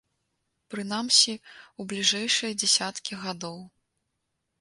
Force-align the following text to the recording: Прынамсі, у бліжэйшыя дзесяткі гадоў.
Прынамсі, 0.73 1.35
у 1.83 1.85
бліжэйшыя 1.91 2.51
дзесяткі 2.63 3.19
гадоў. 3.27 3.61